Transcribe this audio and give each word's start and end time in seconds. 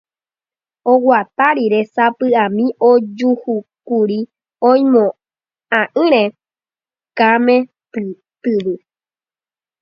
oguata 0.91 1.45
rire 1.57 1.81
sapy'ami 1.93 2.65
ojuhúkuri 2.89 4.19
oimo'ã'ỹre 4.69 6.23
Kame 7.17 7.55
tyvy. 8.41 8.75